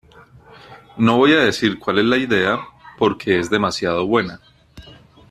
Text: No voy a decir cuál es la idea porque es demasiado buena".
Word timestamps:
No 0.97 1.17
voy 1.19 1.33
a 1.33 1.41
decir 1.45 1.77
cuál 1.77 1.99
es 1.99 2.05
la 2.05 2.17
idea 2.17 2.59
porque 2.97 3.37
es 3.37 3.51
demasiado 3.51 4.07
buena". 4.07 4.41